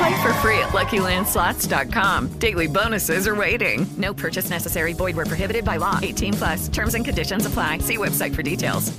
Play 0.00 0.22
for 0.22 0.32
free 0.40 0.58
at 0.58 0.70
LuckyLandSlots.com. 0.70 2.38
Daily 2.38 2.66
bonuses 2.66 3.28
are 3.28 3.36
waiting. 3.36 3.86
No 3.98 4.14
purchase 4.14 4.48
necessary. 4.48 4.94
Void 4.94 5.14
where 5.14 5.26
prohibited 5.26 5.62
by 5.62 5.76
law. 5.76 5.98
18 6.00 6.32
plus. 6.34 6.68
Terms 6.68 6.94
and 6.94 7.04
conditions 7.04 7.44
apply. 7.44 7.78
See 7.80 7.98
website 7.98 8.34
for 8.34 8.42
details. 8.42 8.92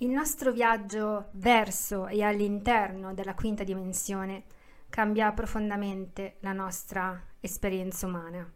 Il 0.00 0.10
nostro 0.10 0.52
viaggio 0.52 1.26
verso 1.32 2.06
e 2.06 2.22
all'interno 2.22 3.12
della 3.12 3.34
quinta 3.34 3.64
dimensione 3.64 4.44
cambia 4.88 5.32
profondamente 5.32 6.36
la 6.40 6.52
nostra 6.52 7.20
esperienza 7.40 8.06
umana. 8.06 8.50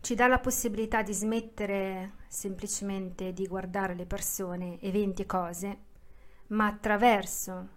Ci 0.00 0.14
dà 0.14 0.26
la 0.26 0.38
possibilità 0.38 1.02
di 1.02 1.12
smettere 1.12 2.14
semplicemente 2.28 3.32
di 3.32 3.46
guardare 3.46 3.94
le 3.94 4.06
persone, 4.06 4.80
eventi 4.80 5.22
e 5.22 5.26
cose, 5.26 5.78
ma 6.48 6.66
attraverso 6.66 7.68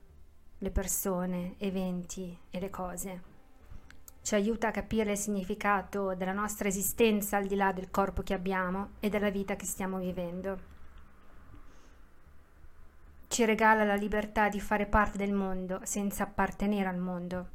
le 0.58 0.72
persone, 0.72 1.56
eventi 1.58 2.38
e 2.50 2.60
le 2.60 2.70
cose. 2.70 3.22
Ci 4.22 4.36
aiuta 4.36 4.70
a 4.70 4.72
capire 4.72 5.12
il 5.12 5.18
significato 5.18 6.16
della 6.16 6.32
nostra 6.32 6.68
esistenza 6.68 7.38
al 7.38 7.46
di 7.46 7.56
là 7.56 7.74
del 7.74 7.92
corpo 7.92 8.24
che 8.24 8.34
abbiamo 8.34 8.92
e 9.00 9.10
della 9.10 9.30
vita 9.30 9.56
che 9.56 9.66
stiamo 9.66 9.98
vivendo 9.98 10.72
ci 13.34 13.46
regala 13.46 13.84
la 13.84 13.96
libertà 13.96 14.47
di 14.47 14.59
fare 14.59 14.86
parte 14.86 15.18
del 15.18 15.34
mondo 15.34 15.80
senza 15.81 16.22
appartenere 16.22 16.88
al 16.88 17.00
mondo. 17.00 17.47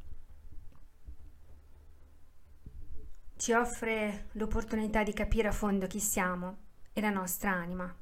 Ci 3.38 3.52
offre 3.52 4.26
l'opportunità 4.32 5.04
di 5.04 5.12
capire 5.12 5.46
a 5.46 5.52
fondo 5.52 5.86
chi 5.86 6.00
siamo 6.00 6.56
e 6.92 7.00
la 7.00 7.10
nostra 7.10 7.52
anima. 7.52 7.94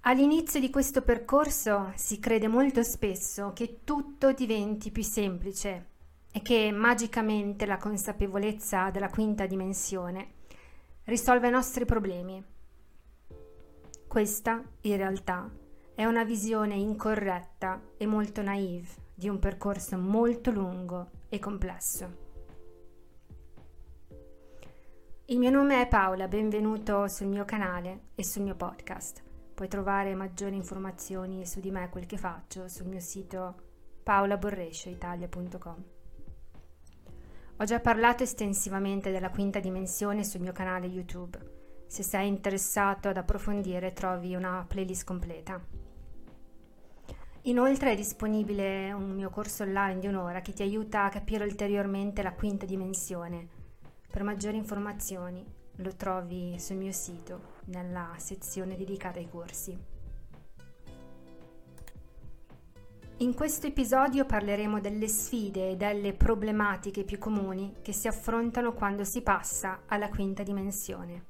All'inizio 0.00 0.58
di 0.58 0.68
questo 0.68 1.02
percorso 1.02 1.92
si 1.94 2.18
crede 2.18 2.48
molto 2.48 2.82
spesso 2.82 3.52
che 3.52 3.82
tutto 3.84 4.32
diventi 4.32 4.90
più 4.90 5.04
semplice 5.04 5.86
e 6.32 6.42
che 6.42 6.72
magicamente 6.72 7.66
la 7.66 7.76
consapevolezza 7.76 8.90
della 8.90 9.10
quinta 9.10 9.46
dimensione 9.46 10.32
risolve 11.04 11.46
i 11.46 11.52
nostri 11.52 11.84
problemi 11.84 12.44
questa, 14.08 14.60
in 14.80 14.96
realtà, 14.96 15.48
è 15.94 16.04
una 16.04 16.24
visione 16.24 16.74
incorretta 16.74 17.80
e 17.96 18.06
molto 18.06 18.42
naive 18.42 18.88
di 19.20 19.28
un 19.28 19.38
percorso 19.38 19.98
molto 19.98 20.50
lungo 20.50 21.10
e 21.28 21.38
complesso. 21.38 22.28
Il 25.26 25.38
mio 25.38 25.50
nome 25.50 25.82
è 25.82 25.88
Paola, 25.88 26.26
benvenuto 26.26 27.06
sul 27.06 27.26
mio 27.26 27.44
canale 27.44 28.04
e 28.14 28.24
sul 28.24 28.44
mio 28.44 28.54
podcast. 28.54 29.22
Puoi 29.52 29.68
trovare 29.68 30.14
maggiori 30.14 30.56
informazioni 30.56 31.44
su 31.44 31.60
di 31.60 31.70
me 31.70 31.84
e 31.84 31.88
quel 31.90 32.06
che 32.06 32.16
faccio 32.16 32.66
sul 32.66 32.86
mio 32.86 33.00
sito 33.00 33.56
paolaborrescioitalia.com. 34.02 35.84
Ho 37.58 37.64
già 37.64 37.78
parlato 37.78 38.22
estensivamente 38.22 39.10
della 39.10 39.28
quinta 39.28 39.60
dimensione 39.60 40.24
sul 40.24 40.40
mio 40.40 40.52
canale 40.52 40.86
YouTube 40.86 41.58
se 41.86 42.04
sei 42.04 42.28
interessato 42.28 43.08
ad 43.08 43.16
approfondire 43.16 43.92
trovi 43.92 44.36
una 44.36 44.64
playlist 44.66 45.04
completa. 45.04 45.60
Inoltre 47.44 47.92
è 47.92 47.96
disponibile 47.96 48.92
un 48.92 49.14
mio 49.14 49.30
corso 49.30 49.62
online 49.62 49.98
di 49.98 50.06
un'ora 50.06 50.42
che 50.42 50.52
ti 50.52 50.60
aiuta 50.60 51.04
a 51.04 51.08
capire 51.08 51.44
ulteriormente 51.44 52.22
la 52.22 52.34
quinta 52.34 52.66
dimensione. 52.66 53.48
Per 54.10 54.22
maggiori 54.22 54.58
informazioni 54.58 55.42
lo 55.76 55.96
trovi 55.96 56.58
sul 56.58 56.76
mio 56.76 56.92
sito 56.92 57.58
nella 57.66 58.12
sezione 58.18 58.76
dedicata 58.76 59.18
ai 59.18 59.28
corsi. 59.30 59.78
In 63.16 63.34
questo 63.34 63.66
episodio 63.66 64.26
parleremo 64.26 64.78
delle 64.78 65.08
sfide 65.08 65.70
e 65.70 65.76
delle 65.76 66.12
problematiche 66.12 67.04
più 67.04 67.16
comuni 67.16 67.76
che 67.80 67.92
si 67.92 68.06
affrontano 68.06 68.74
quando 68.74 69.04
si 69.04 69.22
passa 69.22 69.82
alla 69.86 70.10
quinta 70.10 70.42
dimensione. 70.42 71.24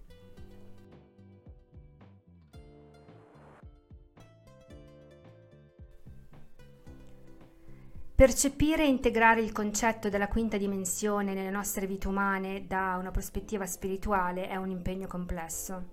Percepire 8.20 8.82
e 8.82 8.86
integrare 8.88 9.41
il 9.41 9.50
concetto 9.50 10.10
della 10.10 10.28
quinta 10.28 10.58
dimensione 10.58 11.32
nelle 11.32 11.48
nostre 11.48 11.86
vite 11.86 12.06
umane 12.06 12.66
da 12.66 12.98
una 13.00 13.10
prospettiva 13.10 13.64
spirituale 13.64 14.47
è 14.47 14.56
un 14.56 14.69
impegno 14.69 15.06
complesso. 15.06 15.84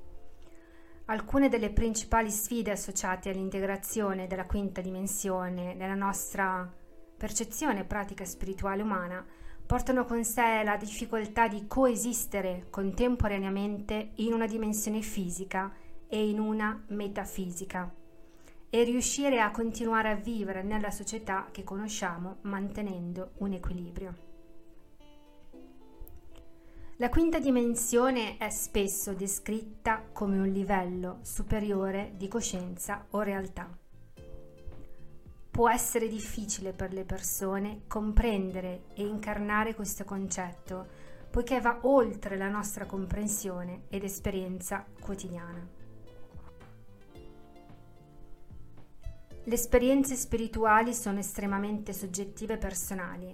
Alcune 1.06 1.48
delle 1.48 1.70
principali 1.70 2.30
sfide 2.30 2.72
associate 2.72 3.30
all'integrazione 3.30 4.28
della 4.28 4.46
quinta 4.46 4.82
dimensione 4.82 5.74
nella 5.74 5.96
nostra 5.96 6.70
percezione 7.16 7.80
e 7.80 7.86
pratica 7.86 8.26
spirituale 8.26 8.82
umana 8.82 9.26
portano 9.66 10.04
con 10.04 10.26
sé 10.26 10.64
la 10.66 10.76
difficoltà 10.76 11.48
di 11.48 11.66
coesistere 11.66 12.68
contemporaneamente 12.70 14.10
in 14.16 14.34
una 14.34 14.48
dimensione 14.48 15.00
fisica 15.00 15.74
e 16.10 16.28
in 16.28 16.40
una 16.40 16.84
metafisica 16.90 17.90
e 18.70 18.84
riuscire 18.84 19.40
a 19.40 19.52
continuare 19.52 20.10
a 20.10 20.16
vivere 20.16 20.64
nella 20.64 20.92
società 20.92 21.48
che 21.52 21.64
conosciamo 21.64 22.38
mantenendo 22.42 23.32
un 23.38 23.54
equilibrio. 23.54 24.26
La 27.00 27.10
quinta 27.10 27.40
dimensione 27.40 28.38
è 28.38 28.50
spesso 28.50 29.14
descritta 29.14 30.04
come 30.12 30.40
un 30.40 30.48
livello 30.48 31.20
superiore 31.22 32.14
di 32.18 32.28
coscienza 32.28 33.06
o 33.12 33.22
realtà. 33.22 33.70
Può 35.52 35.70
essere 35.70 36.08
difficile 36.08 36.72
per 36.72 36.94
le 36.94 37.04
persone 37.04 37.82
comprendere 37.88 38.86
e 38.96 39.06
incarnare 39.06 39.76
questo 39.76 40.06
concetto, 40.06 40.88
poiché 41.30 41.62
va 41.62 41.80
oltre 41.84 42.36
la 42.36 42.50
nostra 42.50 42.86
comprensione 42.86 43.84
ed 43.90 44.04
esperienza 44.04 44.84
quotidiana. 45.00 45.87
Le 49.48 49.54
esperienze 49.54 50.16
spirituali 50.16 50.94
sono 50.94 51.20
estremamente 51.20 51.94
soggettive 51.94 52.56
e 52.56 52.58
personali. 52.58 53.34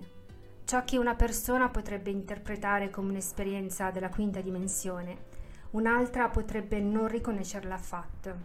Ciò 0.64 0.84
che 0.84 1.00
una 1.00 1.16
persona 1.16 1.70
potrebbe 1.70 2.12
interpretare 2.12 2.92
come 2.92 3.10
un'esperienza 3.10 3.90
della 3.90 4.10
quinta 4.10 4.40
dimensione, 4.40 5.18
un'altra 5.72 6.30
potrebbe 6.30 6.80
non 6.80 7.08
riconoscerla 7.08 7.74
affatto. 7.74 8.36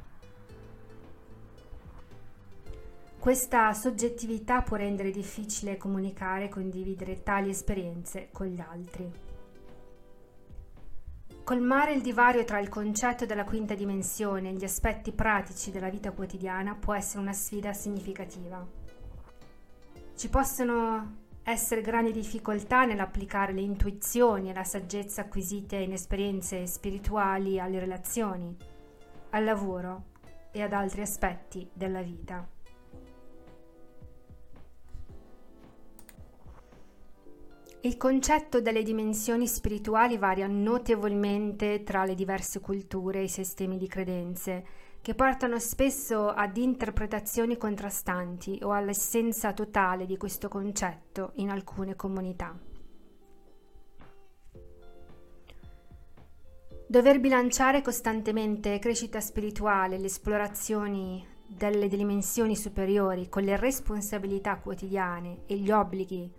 Questa 3.18 3.74
soggettività 3.74 4.62
può 4.62 4.78
rendere 4.78 5.10
difficile 5.10 5.76
comunicare 5.76 6.44
e 6.44 6.48
condividere 6.48 7.22
tali 7.22 7.50
esperienze 7.50 8.30
con 8.32 8.46
gli 8.46 8.60
altri. 8.60 9.27
Colmare 11.48 11.94
il 11.94 12.02
divario 12.02 12.44
tra 12.44 12.58
il 12.58 12.68
concetto 12.68 13.24
della 13.24 13.44
quinta 13.44 13.74
dimensione 13.74 14.50
e 14.50 14.52
gli 14.52 14.64
aspetti 14.64 15.12
pratici 15.12 15.70
della 15.70 15.88
vita 15.88 16.12
quotidiana 16.12 16.74
può 16.74 16.92
essere 16.92 17.22
una 17.22 17.32
sfida 17.32 17.72
significativa. 17.72 18.62
Ci 20.14 20.28
possono 20.28 21.14
essere 21.42 21.80
grandi 21.80 22.12
difficoltà 22.12 22.84
nell'applicare 22.84 23.54
le 23.54 23.62
intuizioni 23.62 24.50
e 24.50 24.52
la 24.52 24.64
saggezza 24.64 25.22
acquisite 25.22 25.76
in 25.76 25.94
esperienze 25.94 26.66
spirituali 26.66 27.58
alle 27.58 27.78
relazioni, 27.78 28.54
al 29.30 29.44
lavoro 29.44 30.04
e 30.52 30.60
ad 30.60 30.74
altri 30.74 31.00
aspetti 31.00 31.66
della 31.72 32.02
vita. 32.02 32.46
Il 37.82 37.96
concetto 37.96 38.60
delle 38.60 38.82
dimensioni 38.82 39.46
spirituali 39.46 40.18
varia 40.18 40.48
notevolmente 40.48 41.84
tra 41.84 42.04
le 42.04 42.16
diverse 42.16 42.58
culture 42.58 43.20
e 43.20 43.24
i 43.24 43.28
sistemi 43.28 43.78
di 43.78 43.86
credenze, 43.86 44.64
che 45.00 45.14
portano 45.14 45.60
spesso 45.60 46.28
ad 46.28 46.56
interpretazioni 46.56 47.56
contrastanti 47.56 48.58
o 48.64 48.72
all'essenza 48.72 49.52
totale 49.52 50.06
di 50.06 50.16
questo 50.16 50.48
concetto 50.48 51.30
in 51.36 51.50
alcune 51.50 51.94
comunità. 51.94 52.58
Dover 56.88 57.20
bilanciare 57.20 57.80
costantemente 57.80 58.80
crescita 58.80 59.20
spirituale 59.20 59.94
e 59.94 59.98
le 60.00 60.06
esplorazioni 60.06 61.24
delle 61.46 61.86
dimensioni 61.86 62.56
superiori 62.56 63.28
con 63.28 63.44
le 63.44 63.56
responsabilità 63.56 64.56
quotidiane 64.58 65.42
e 65.46 65.56
gli 65.58 65.70
obblighi 65.70 66.37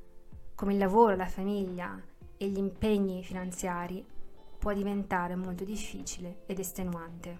come 0.59 0.73
il 0.73 0.77
lavoro, 0.77 1.15
la 1.15 1.25
famiglia 1.25 1.97
e 2.35 2.47
gli 2.50 2.57
impegni 2.57 3.23
finanziari, 3.23 4.06
può 4.57 4.73
diventare 4.73 5.33
molto 5.38 5.63
difficile 5.63 6.41
ed 6.47 6.59
estenuante. 6.59 7.39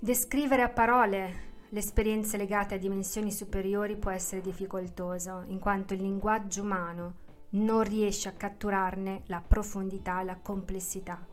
Descrivere 0.00 0.62
a 0.62 0.68
parole 0.68 1.46
le 1.68 1.78
esperienze 1.80 2.36
legate 2.36 2.76
a 2.76 2.78
dimensioni 2.78 3.32
superiori 3.32 3.96
può 3.96 4.12
essere 4.12 4.40
difficoltoso, 4.40 5.42
in 5.48 5.58
quanto 5.58 5.94
il 5.94 6.02
linguaggio 6.02 6.62
umano 6.62 7.14
non 7.50 7.82
riesce 7.82 8.28
a 8.28 8.34
catturarne 8.34 9.22
la 9.26 9.42
profondità 9.44 10.20
e 10.20 10.24
la 10.24 10.36
complessità. 10.36 11.26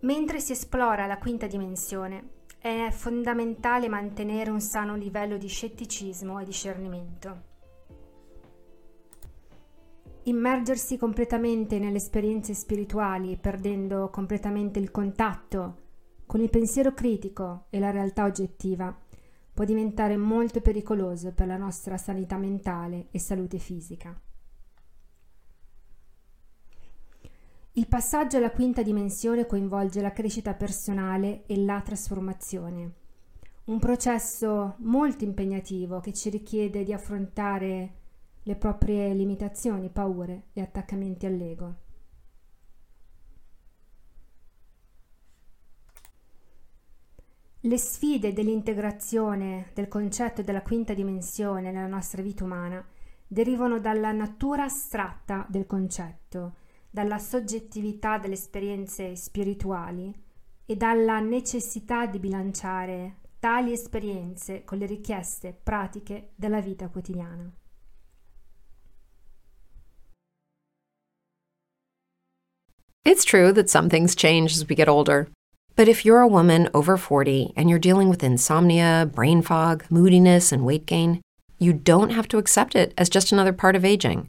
Mentre 0.00 0.38
si 0.38 0.52
esplora 0.52 1.06
la 1.06 1.16
quinta 1.16 1.46
dimensione, 1.46 2.31
è 2.62 2.90
fondamentale 2.92 3.88
mantenere 3.88 4.48
un 4.48 4.60
sano 4.60 4.94
livello 4.94 5.36
di 5.36 5.48
scetticismo 5.48 6.38
e 6.38 6.44
discernimento. 6.44 7.50
Immergersi 10.22 10.96
completamente 10.96 11.80
nelle 11.80 11.96
esperienze 11.96 12.54
spirituali, 12.54 13.36
perdendo 13.36 14.10
completamente 14.10 14.78
il 14.78 14.92
contatto 14.92 15.78
con 16.24 16.40
il 16.40 16.50
pensiero 16.50 16.94
critico 16.94 17.64
e 17.68 17.80
la 17.80 17.90
realtà 17.90 18.24
oggettiva, 18.26 18.96
può 19.52 19.64
diventare 19.64 20.16
molto 20.16 20.60
pericoloso 20.60 21.32
per 21.32 21.48
la 21.48 21.56
nostra 21.56 21.96
sanità 21.96 22.38
mentale 22.38 23.08
e 23.10 23.18
salute 23.18 23.58
fisica. 23.58 24.16
Il 27.74 27.88
passaggio 27.88 28.36
alla 28.36 28.50
quinta 28.50 28.82
dimensione 28.82 29.46
coinvolge 29.46 30.02
la 30.02 30.12
crescita 30.12 30.52
personale 30.52 31.44
e 31.46 31.56
la 31.56 31.80
trasformazione. 31.80 32.92
Un 33.64 33.78
processo 33.78 34.74
molto 34.80 35.24
impegnativo 35.24 35.98
che 36.00 36.12
ci 36.12 36.28
richiede 36.28 36.84
di 36.84 36.92
affrontare 36.92 37.94
le 38.42 38.56
proprie 38.56 39.14
limitazioni, 39.14 39.88
paure 39.88 40.48
e 40.52 40.60
attaccamenti 40.60 41.24
all'ego. 41.24 41.74
Le 47.60 47.78
sfide 47.78 48.34
dell'integrazione 48.34 49.70
del 49.72 49.88
concetto 49.88 50.42
della 50.42 50.60
quinta 50.60 50.92
dimensione 50.92 51.72
nella 51.72 51.86
nostra 51.86 52.20
vita 52.20 52.44
umana 52.44 52.84
derivano 53.26 53.80
dalla 53.80 54.12
natura 54.12 54.64
astratta 54.64 55.46
del 55.48 55.66
concetto 55.66 56.56
dalla 56.92 57.18
soggettività 57.18 58.18
delle 58.18 58.34
esperienze 58.34 59.16
spirituali 59.16 60.14
e 60.66 60.76
dalla 60.76 61.20
necessità 61.20 62.04
di 62.04 62.18
bilanciare 62.18 63.16
tali 63.38 63.72
esperienze 63.72 64.62
con 64.62 64.76
le 64.76 64.84
richieste 64.84 65.58
pratiche 65.60 66.32
della 66.36 66.60
vita 66.60 66.88
quotidiana. 66.88 67.50
It's 73.04 73.24
true 73.24 73.52
that 73.52 73.70
some 73.70 73.88
things 73.88 74.14
change 74.14 74.52
as 74.54 74.68
we 74.68 74.76
get 74.76 74.86
older. 74.86 75.28
But 75.74 75.88
if 75.88 76.04
you're 76.04 76.20
a 76.20 76.28
woman 76.28 76.68
over 76.74 76.98
40 76.98 77.54
and 77.56 77.70
you're 77.70 77.78
dealing 77.80 78.10
with 78.10 78.22
insomnia, 78.22 79.10
brain 79.10 79.40
fog, 79.40 79.84
moodiness, 79.88 80.52
and 80.52 80.66
weight 80.66 80.84
gain, 80.84 81.22
you 81.58 81.72
don't 81.72 82.10
have 82.10 82.28
to 82.28 82.38
accept 82.38 82.74
it 82.74 82.92
as 82.98 83.08
just 83.08 83.32
another 83.32 83.54
part 83.54 83.74
of 83.74 83.84
aging. 83.84 84.28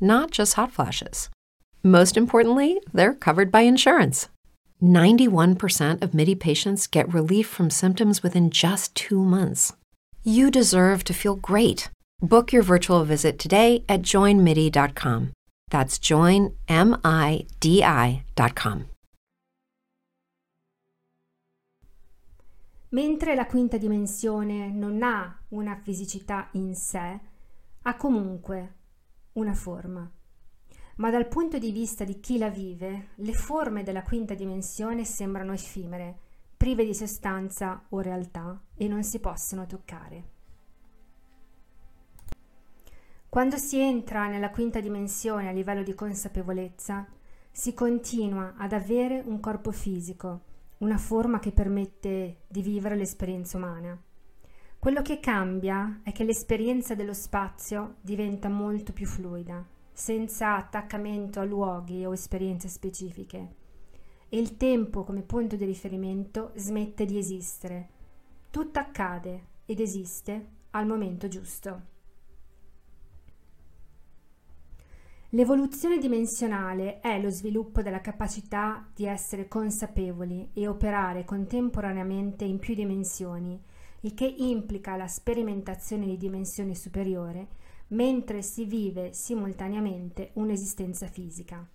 not 0.00 0.30
just 0.30 0.54
hot 0.54 0.72
flashes. 0.72 1.30
Most 1.82 2.16
importantly, 2.16 2.80
they're 2.92 3.14
covered 3.14 3.50
by 3.50 3.60
insurance. 3.62 4.28
91% 4.82 6.02
of 6.02 6.14
MIDI 6.14 6.34
patients 6.34 6.86
get 6.86 7.12
relief 7.12 7.46
from 7.46 7.70
symptoms 7.70 8.22
within 8.22 8.50
just 8.50 8.94
two 8.94 9.22
months. 9.24 9.72
You 10.22 10.50
deserve 10.50 11.04
to 11.04 11.14
feel 11.14 11.36
great. 11.36 11.88
Book 12.20 12.52
your 12.52 12.62
virtual 12.62 13.04
visit 13.04 13.38
today 13.38 13.84
at 13.88 14.02
joinmidi.com. 14.02 15.32
That's 15.70 15.98
joinmidi.com. 15.98 16.56
Mentre 22.88 23.34
la 23.34 23.46
quinta 23.46 23.76
dimensione 23.78 24.70
non 24.70 25.02
ha 25.02 25.36
una 25.48 25.78
fisicità 25.82 26.48
in 26.52 26.74
sé, 26.74 27.20
ha 27.82 27.96
comunque 27.96 28.74
una 29.36 29.54
forma. 29.54 30.10
Ma 30.96 31.10
dal 31.10 31.28
punto 31.28 31.58
di 31.58 31.72
vista 31.72 32.04
di 32.04 32.20
chi 32.20 32.38
la 32.38 32.48
vive, 32.48 33.08
le 33.16 33.32
forme 33.32 33.82
della 33.82 34.02
quinta 34.02 34.34
dimensione 34.34 35.04
sembrano 35.04 35.52
effimere, 35.52 36.18
prive 36.56 36.84
di 36.84 36.94
sostanza 36.94 37.84
o 37.90 38.00
realtà 38.00 38.58
e 38.74 38.88
non 38.88 39.02
si 39.02 39.20
possono 39.20 39.66
toccare. 39.66 40.34
Quando 43.28 43.58
si 43.58 43.78
entra 43.78 44.28
nella 44.28 44.50
quinta 44.50 44.80
dimensione 44.80 45.48
a 45.48 45.52
livello 45.52 45.82
di 45.82 45.94
consapevolezza, 45.94 47.06
si 47.50 47.74
continua 47.74 48.54
ad 48.56 48.72
avere 48.72 49.22
un 49.26 49.38
corpo 49.40 49.72
fisico, 49.72 50.40
una 50.78 50.96
forma 50.96 51.38
che 51.38 51.52
permette 51.52 52.44
di 52.46 52.62
vivere 52.62 52.96
l'esperienza 52.96 53.58
umana. 53.58 53.98
Quello 54.78 55.02
che 55.02 55.18
cambia 55.18 56.00
è 56.04 56.12
che 56.12 56.22
l'esperienza 56.22 56.94
dello 56.94 57.14
spazio 57.14 57.96
diventa 58.02 58.48
molto 58.48 58.92
più 58.92 59.06
fluida, 59.06 59.66
senza 59.92 60.54
attaccamento 60.54 61.40
a 61.40 61.44
luoghi 61.44 62.04
o 62.04 62.12
esperienze 62.12 62.68
specifiche. 62.68 63.54
E 64.28 64.38
il 64.38 64.56
tempo 64.56 65.02
come 65.02 65.22
punto 65.22 65.56
di 65.56 65.64
riferimento 65.64 66.52
smette 66.54 67.04
di 67.04 67.18
esistere. 67.18 67.88
Tutto 68.50 68.78
accade 68.78 69.46
ed 69.64 69.80
esiste 69.80 70.46
al 70.70 70.86
momento 70.86 71.26
giusto. 71.26 71.94
L'evoluzione 75.30 75.98
dimensionale 75.98 77.00
è 77.00 77.20
lo 77.20 77.30
sviluppo 77.30 77.82
della 77.82 78.00
capacità 78.00 78.88
di 78.94 79.06
essere 79.06 79.48
consapevoli 79.48 80.50
e 80.52 80.68
operare 80.68 81.24
contemporaneamente 81.24 82.44
in 82.44 82.60
più 82.60 82.74
dimensioni 82.74 83.60
il 84.06 84.14
che 84.14 84.24
implica 84.24 84.94
la 84.94 85.08
sperimentazione 85.08 86.06
di 86.06 86.16
dimensione 86.16 86.76
superiore 86.76 87.48
mentre 87.88 88.40
si 88.40 88.64
vive 88.64 89.12
simultaneamente 89.12 90.30
un'esistenza 90.34 91.08
fisica. 91.08 91.68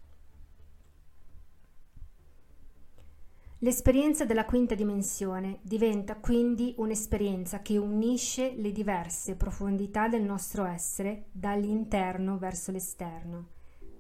L'esperienza 3.60 4.26
della 4.26 4.46
quinta 4.46 4.76
dimensione 4.76 5.60
diventa 5.62 6.16
quindi 6.16 6.74
un'esperienza 6.78 7.62
che 7.62 7.78
unisce 7.78 8.56
le 8.56 8.72
diverse 8.72 9.36
profondità 9.36 10.08
del 10.08 10.24
nostro 10.24 10.66
essere 10.66 11.26
dall'interno 11.32 12.38
verso 12.38 12.72
l'esterno, 12.72 13.50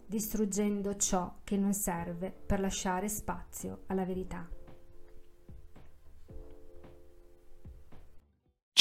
distruggendo 0.07 0.95
ciò 0.95 1.35
che 1.43 1.57
non 1.57 1.73
serve 1.73 2.31
per 2.31 2.59
lasciare 2.59 3.07
spazio 3.07 3.83
alla 3.87 4.05
verità. 4.05 4.49